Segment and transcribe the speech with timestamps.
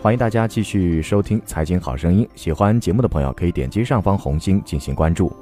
[0.00, 5.32] 欢迎大家继续收听《财经好声音》，喜欢节目的朋友可以点击上方红心进行关注。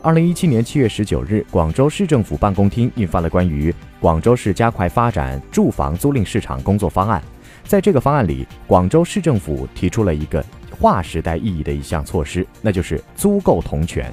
[0.00, 7.22] 二零一七年七月十九日，广州市政府办公厅印发了关于广州市加快发展住房租赁市场工作方案。
[7.64, 10.42] 在这个方案里，广州市政府提出了一个
[10.80, 14.10] 划时代意义的一项措施，那就是租购同权。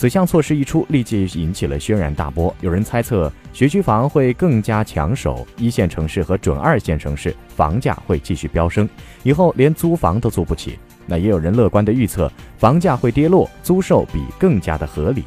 [0.00, 2.56] 此项措施一出，立即引起了轩然大波。
[2.62, 8.88] 有人猜测，学区房会更加抢手，一线城市和准二线城市房价会继续飙升，
[9.24, 10.78] 以后连租房都租不起。
[11.04, 15.22] 那也有人乐观的预测，房价会跌落，租售比更加的合理。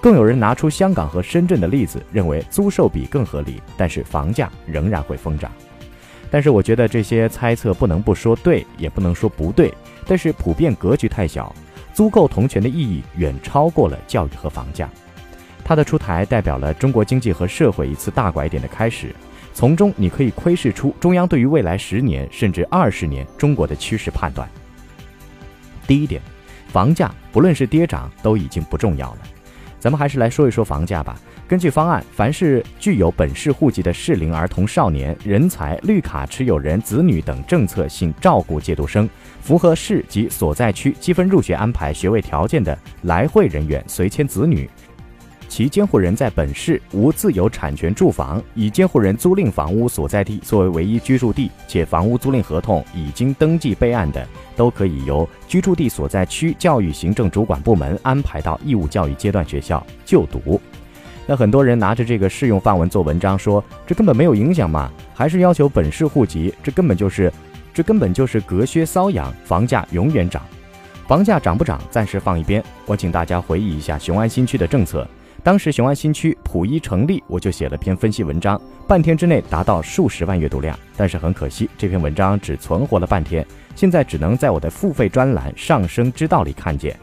[0.00, 5.50] 更有人拿出香港和深圳的例子，认为租售比更合理，但是房价仍然会疯涨。
[6.30, 9.74] 但是我觉得这些猜测不能不说对，也不能说不对，
[10.06, 11.52] 但是普遍格局太小。
[11.96, 14.86] 租购同权的意义远超过了教育和房价，
[15.64, 19.14] 它的出台代表了中国经济和社会一次大拐点的开始，
[19.54, 24.46] 从中你可以窥视出中央对于未来十年甚至二十年中国的趋势判断。
[25.86, 26.20] 第一点，
[26.68, 29.20] 房价不论是跌涨都已经不重要了，
[29.86, 31.16] 咱们还是来说一说房价吧。
[31.46, 39.08] 根据方案，凡是具有本市户籍的适龄儿童、少年、人才、绿卡持有人、子女等政策性照顾借读生，
[39.40, 44.68] 符合市及所在区积分入学安排学位条件的来沪人员随迁子女，
[45.48, 60.60] 其监护人在本市无自有产权住房，以监护人租赁房屋所在地作为唯一居住地，且房屋租赁合同已经登记备案的，都可以由居住地所在区教育行政主管部门安排到义务教育阶段学校就读。
[61.26, 67.32] 那很多人拿着这个适用范文做文章，说这根本没有影响嘛，还是要求本市户籍，这根本就是，
[67.74, 70.42] 这根本就是隔靴搔痒，房价永远涨。
[71.08, 72.62] 房价涨不涨，暂时放一边。
[72.84, 75.08] 我请大家回忆一下雄安新区的政策，
[75.46, 80.76] 当时雄安新区普一成立，我就写了篇分析文章，半天之内达到数十万阅读量。
[80.96, 86.98] 但是很可惜，这篇文章只存活了半天，现在只能在我的付费专栏《上升之道》里看见。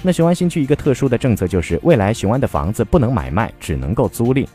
[0.00, 4.46] 那雄安新区一个特殊的政策就是，未来雄安的房子不能买卖，只能够租赁。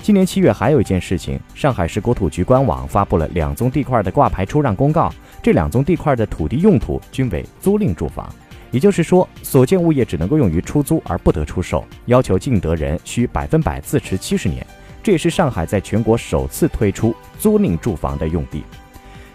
[0.00, 5.08] 今年七月还有一件事情，上海市国土局官网发布了两宗地块的挂牌出让公告，
[5.40, 8.28] 这两宗地块的土地用途均为租赁住房，
[8.72, 14.66] 也就是说，所建物业只能够用于出租而不得出售，要求竞得人需百分百自持七十年。
[15.02, 18.64] 这也是上海在全国首次推出租赁住房的用地。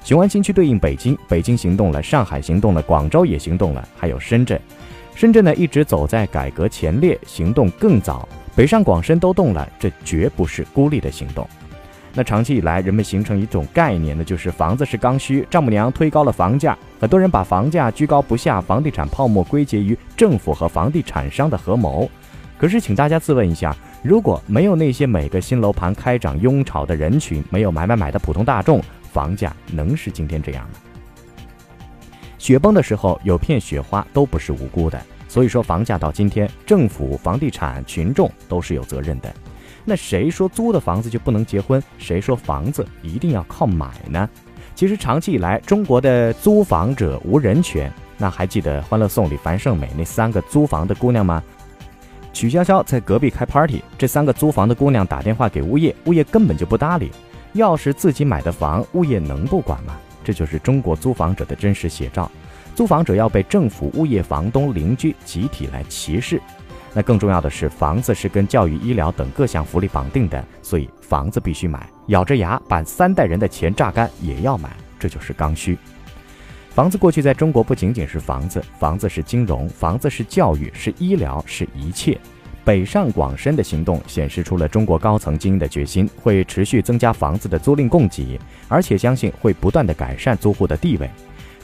[0.03, 4.59] 雄安新区对应北京，北京行动了，上海行动了，广州也行动了，还有深圳。
[5.13, 8.27] 深圳呢一直走在改革前列，行动更早。
[8.55, 11.47] 北上广深都动了，这绝不是孤立的行动。
[12.17, 16.75] 那长期以来，人们形成一种概念呢，就是房子是刚需，丈母娘推高了房价。
[16.99, 22.09] 很多人把房价居高不下、房地产泡沫归结于政府和房地产商的合谋。
[22.57, 28.81] 可是，请大家自问一下，如果没有那些每个新楼盘开涨拥炒的人群，没有买买买的普通大众，
[29.13, 30.79] 房价能是今天这样吗？
[32.39, 39.31] 雪崩的时候有片雪花都不是无辜的，所以说房价到今天，政府、房地产、群众都是有责任的。
[39.89, 41.81] 那谁说租的房子就不能结婚？
[41.97, 44.27] 谁说房子一定要靠买呢？
[44.75, 47.89] 其实长期以来，中国的租房者无人权。
[48.17, 51.41] 那还记得《欢乐颂》里樊胜美那三个租房的姑娘吗？
[52.33, 57.09] 曲筱绡在隔壁开 party，这三个租房的姑娘打电话给物业，物业根本就不搭理。
[57.53, 59.97] 要是自己买的房，物业能不管吗？
[60.21, 62.29] 这就是中国租房者的真实写照，
[62.75, 66.41] 租房者要被政府、物业、房东、邻居集体来歧视。
[66.93, 75.77] 那更重要的是，房子是跟教育、医疗等各项福利绑定的，所以房子必须买，咬着牙把三代人的钱榨干也要买，这就是刚需。
[76.71, 82.17] 房子过去在中国不仅仅是房子，房子是金融，房子是教育，是医疗，是一切。
[82.63, 91.09] 北上广深的行动显示出了中国高层精英的决心，会持续增加房子的租赁供给，而且相信会不断的改善租户的地位。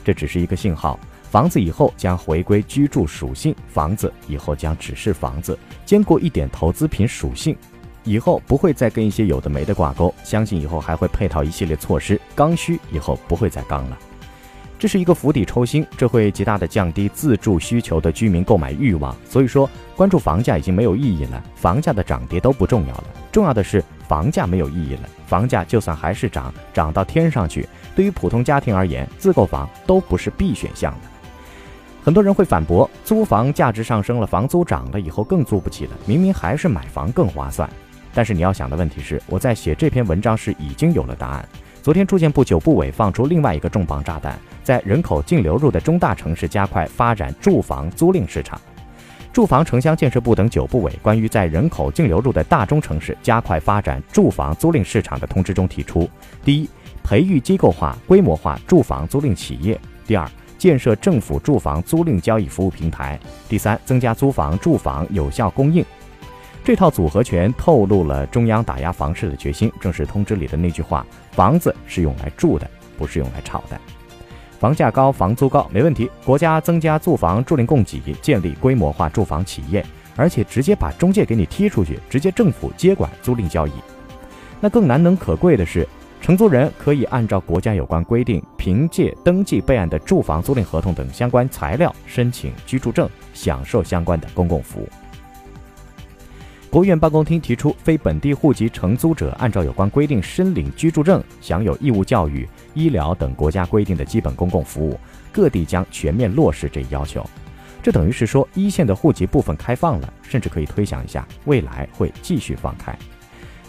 [0.04, 1.00] 这只是一个信号，
[1.34, 7.58] 房子以后将回归居住属性，房子以后将只是房子，兼顾一点投资品属性，
[8.04, 10.14] 以后不会再跟一些有的没的挂钩。
[10.24, 13.98] 相信以后还会配套一系列措施，刚需以后不会再刚了。
[14.78, 19.16] 这是一个釜底抽薪，这会极大的降低自住需求的居民购买欲望。
[19.28, 23.06] 所以说，关注房价已经没有意义了，房价的涨跌都不重要了。
[23.32, 31.00] 重要的是房价没有意义了，房价就算还是涨，涨到天上去，对于普通家庭而言，自购房都不是必选项了。
[32.04, 37.70] 很多人会反驳，租房价值上升了，房租涨了以后更租不起了，明明还是买房更划算。
[38.14, 41.48] 但是你要想的问题是，我在写这篇文章时已经有了答案。
[41.82, 48.60] 昨天，住建部九部委放出另外一个重磅炸弹，在人口净流入的中大城市加快发展住房租赁市场。
[49.32, 56.10] 住房城乡建设部等九部委关于在人口净流入的大中城市加快发展住房租赁市场的通知中提出：
[56.44, 56.70] 第一，
[57.02, 59.76] 培育机构化、规模化住房租赁企业；
[60.06, 60.30] 第二，
[60.64, 63.20] 建设政府住房租赁交易服务平台；
[63.50, 65.84] 第三，增加租房住房有效供应。
[66.64, 71.06] 这套组合拳透露了中央打压房市的决心，正是通知里的那句话
[71.36, 72.66] ：“房子是用来住的，
[72.98, 73.78] 不是用来炒的。”
[74.58, 76.10] 房价高，房租高，没问题。
[76.24, 83.74] 国家增加住房租赁供给，建立规模化住房企业，而且直接把中介给你踢出去，直接政府接管租赁交易。
[84.62, 85.86] 那更难能可贵的是，
[86.24, 94.88] 承租人可以按照国家有关规定，凭借登记备案的住房租赁合同等相关材料申请居住证，享受相关的公共服务。
[96.70, 104.98] 国务院办公厅提出，非本地户籍承租者按照有关规定申领居住证，享有义务教育、医疗等国家规定的基本公共服务。
[105.30, 107.30] 各地将全面落实这一要求。
[107.82, 112.98] 这等于是说，一线的户籍部分开放了，甚至可以推想一下，未来会继续放开。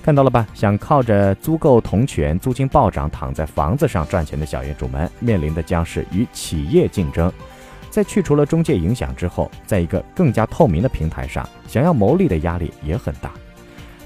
[0.05, 0.47] 看到了吧？
[0.53, 7.33] 想靠着租购同权、租金暴涨躺在房子上赚钱的小业主们，面临的将是与企业竞争。
[7.89, 13.31] 在去除了中介影响之后，在一个更加透明的平台上，想要牟利的压力也很大。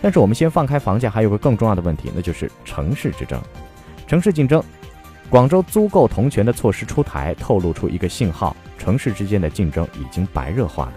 [0.00, 3.42] 但是我们先放开房价，还有个更重要的问题，那就是城市之争、
[4.06, 4.62] 城市竞争。
[5.28, 10.92] 广州租购同权的措施出台，透露出一个信号：城市之间的竞争已经白热化了。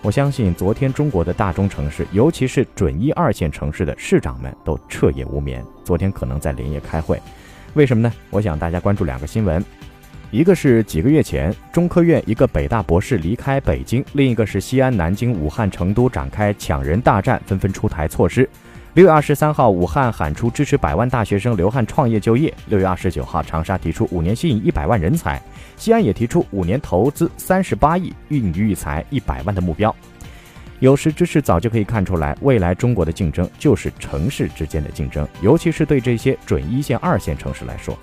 [0.00, 5.62] 我相信，昨天中国的大中城市，尤其是准一二线城市的市长们都彻夜无眠。
[5.84, 7.20] 昨天可能在连夜开会，
[7.74, 8.12] 为什么呢？
[8.30, 9.62] 我想大家关注两个新闻。
[10.30, 18.48] 一个是几个月前，中科院一个北大博士离开北京；另一个是西安、南京、武汉、成都展开抢人大战，纷纷出台措施。
[18.98, 25.40] 六月二十三号，武汉喊出支持百万大学生留汉创业就业；六月二十九号，长沙提出五年吸引一百万人才，
[25.76, 29.94] 西安也提出五年投资三十八亿，孕育育才一百万的目标。
[30.80, 37.96] 有识之士早就可以看出来，未来中国的竞争就是城市之间的竞争，尤其是对这些准一线、二线城市来说。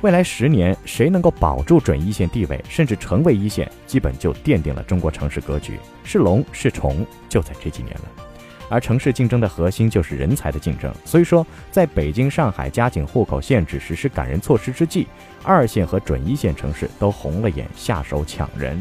[0.00, 5.78] 未来十年，谁能够保住准一线地位，甚至成为一线，基本就奠定了中国城市格局。
[6.04, 8.31] 是龙是虫，就在这几年了。
[8.72, 10.90] 而城市竞争的核心就是人才的竞争。
[11.04, 15.06] 所以说，在北京、上海加紧户口限制、实施赶人措施之际，
[15.42, 18.80] 二线和准一线城市都红了眼，下手抢人。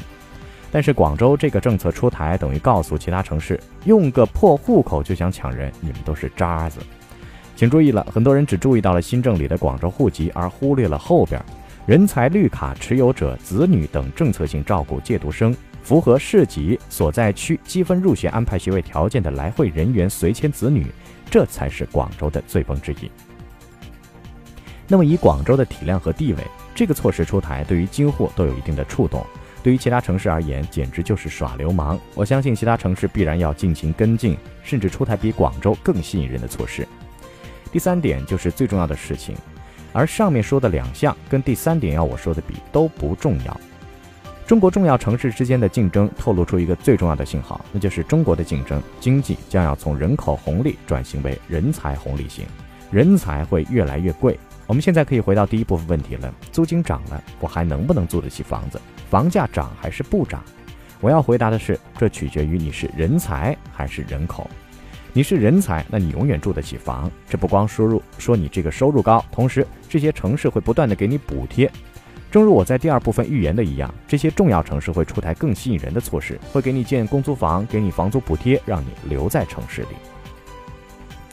[0.72, 6.80] 但是广州这个政策出台，等于告诉其他城市，用个破户口就想抢人，你们都是渣子。
[7.58, 11.44] 请注意了，很多人只注意到了新政里的广州户籍，而忽略了后边
[11.86, 20.88] 人才绿卡持有者子女等政策性照顾借读生，符合市级所在区积分入学安排学位条件的来会人员随迁子女，
[21.30, 23.12] 这才是广州的醉翁之意。
[24.88, 26.44] 那么以广州的体量和地位，
[26.76, 29.26] 这个措施出台对于京沪都有一定的触动，
[29.64, 32.00] 对于其他城市而言，简直就是耍流氓。
[32.14, 36.88] 我相信其他城市必然要进行跟进，甚至出台比广州更吸引人的措施。
[37.72, 39.36] 第三点就是最重要的事情，
[39.94, 43.62] 而上面说的两项跟第三点要我说的比都不重要。
[44.52, 52.46] 中国重要城市之间的竞争透露出一个最重要的信号，那就是中国的竞争经济将要从人口红利转型为人才红利型，
[52.92, 54.38] 人才会越来越贵。
[54.68, 58.78] 我们现在可以回到第一部分问题了：租金涨了，我还能不能租得起房子？
[59.10, 60.44] 房价涨还是不涨？
[61.00, 64.50] 我要回答的是，这取决于你是人才还是人口。
[65.14, 67.10] 你是人才，那你永远住得起房。
[67.30, 71.72] 这不光收入说你这个收入高，同时这些城市会不断的给你补贴。
[72.32, 79.88] 正如我在第二部分预言的一样，这些重要城市会出台更吸引人的措施，会给你建公租房，给你房租补贴，让你留在城市里。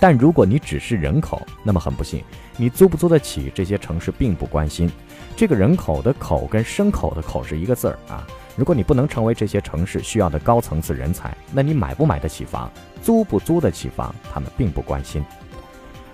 [0.00, 2.24] 但如果你只是人口，那么很不幸，
[2.56, 4.90] 你租不租得起这些城市并不关心。
[5.36, 8.26] 这个人口的口跟牲口的口是一个字儿啊。
[8.56, 12.68] 如果你不能成为这些城市需要的高层次人才，那你买不买得起房，
[13.00, 15.24] 租不租得起房，他们并不关心。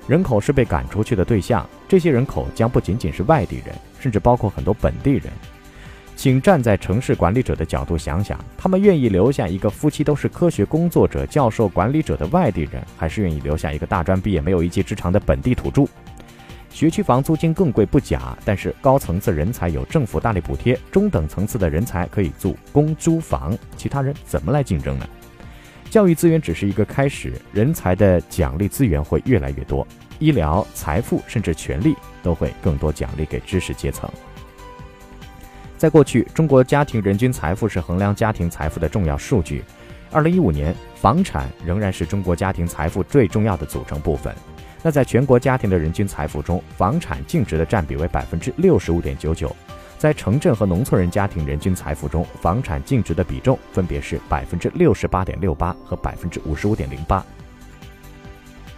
[0.07, 5.25] 人口是被赶出去的对象，这些人口将不仅仅是外地人，甚至包括很多本地人。
[6.15, 15.87] 请站在城市管理者的角度想想，他们愿意留下一个夫妻都是科学工作者、教授、管理者的外地人，还是愿意留下一个大专毕业、没有一技之长的本地土著？
[16.71, 25.09] 学区房租金更贵不假，但是高层次人才有政府大力补贴，中等层次的人才可以住公租房，其他人怎么来竞争呢？
[25.95, 29.87] 教育资源只是一个开始，人才的奖励资源会越来越多，
[30.19, 34.11] 医疗、财富甚至权利都会更多奖励给知识阶层。
[35.79, 39.63] 在过去，中国家庭人均财富是衡量家庭财富的重要数据。
[40.11, 44.35] 二零一五年，房产仍然是中国家庭财富最重要的组成部分。
[44.83, 49.47] 那在全国家庭的人均财富中，房产净值的占比为百分之六十五点九九；
[49.99, 57.25] 在城镇和农村人家庭人均财富中，房产净值的比重分别是百分之六十八点六八和百分之五十五点零八。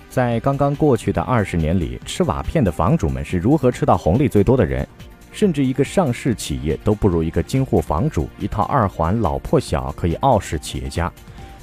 [0.09, 4.87] 在刚刚过去的二十年里，吃瓦片的房主们是如何吃到红利最多的人？
[5.33, 11.13] 甚至一个上市企业都不如一个京沪房主一套二环老破小可以傲视企业家。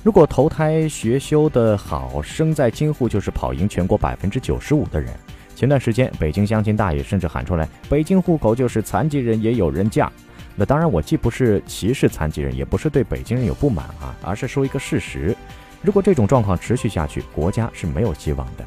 [0.04, 5.12] 如果投胎学修的好，生在京沪就是跑赢全国百分之九十五的人。
[5.56, 10.12] 前段时间，北京相亲大爷甚至喊出来：“北京户口就是残疾人也有人嫁。”
[10.56, 15.36] 那当然，我既不是歧视残疾人，也不是对北京人有不满啊，而是说一个事实。
[15.82, 18.66] 如果这种状况持续下去，国家是没有希望的。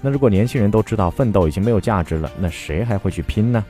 [0.00, 3.64] 那如果年轻人都知道奋斗已经没有价值了，那谁还会去拼呢？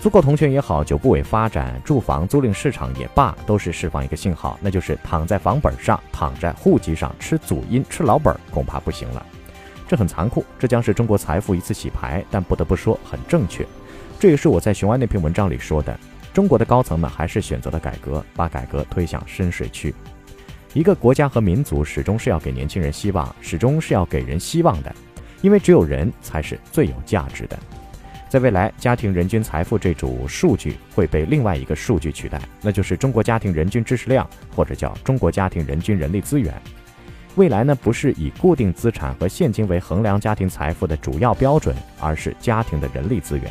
[0.00, 9.24] 租购同权也好，九部委发展住房租赁市场也罢，都是释放一个信号，那就是躺在房本上、躺在户籍上吃祖荫、吃老本，恐怕不行了。
[9.92, 13.62] 这很残酷，这将是中国财富一次洗牌，但不得不说很正确。
[14.18, 15.94] 这也是我在雄安那篇文章里说的：
[16.32, 19.94] 中国的高层们还是选择了改革，把改革推向深水区。
[20.72, 24.94] 一个国家和民族始终是要给年轻人希望，始终是要给人希望的，
[25.42, 27.58] 因为只有人才是最有价值的。
[28.30, 36.54] 在未来，家庭人均财富这组数据会被另外一个数据取代，那就是中国家庭人均知识量，或者叫中国家庭人均人力资源。
[37.36, 43.50] 未来呢，不是以固定资产和现金为衡量家庭财富的主要标准，而是家庭的人力资源。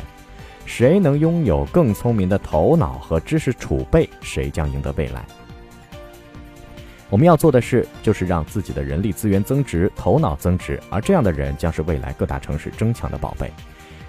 [0.64, 5.24] 谁能拥有更聪明的头脑和知识储备，谁将赢得未来。
[7.10, 13.52] 我们要做的事就是让自己的人力资源增值，头脑增值，而这样的人将是未来各大城市争抢的宝贝。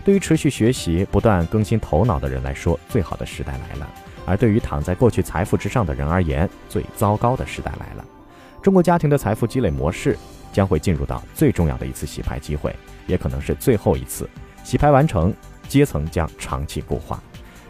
[0.05, 3.87] 对于持续学习、不断更新头脑的人来说，最好的时代来了；
[4.25, 8.05] 而对于躺在过去财富之上的人而言，最糟糕的时代来了。
[8.63, 10.17] 中国家庭的财富积累模式
[10.53, 12.73] 将会进入到最重要的一次洗牌机会，
[13.07, 14.27] 也可能是最后一次。
[14.63, 15.33] 洗牌完成，
[15.67, 17.21] 阶层将长期固化。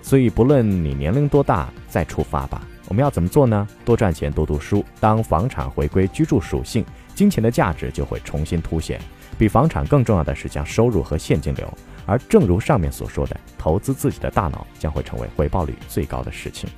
[0.04, 2.62] 所以，不论你年龄多大，再出发吧。
[2.88, 3.68] 我们要怎么做呢？
[3.84, 4.86] 多赚钱，多读书。
[5.00, 6.86] 当房产回归居住属性，
[7.16, 9.02] 金钱的价值就会重新凸显。
[9.36, 11.68] 比房产更重要的是将收入和现金流。
[12.06, 16.70] 而正如上面所说的，投资自己的大脑将会成为回报率最高的事情。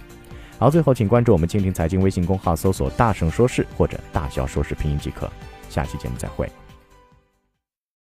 [0.58, 5.30] 好，最后请关注我们蜻蜓财经微信公号，搜索“大圣说事”或者“大笑说事”拼音即可。
[5.70, 6.50] 下期节目再会。